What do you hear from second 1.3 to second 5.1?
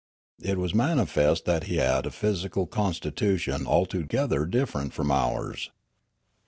that he had a physical constitution altogether different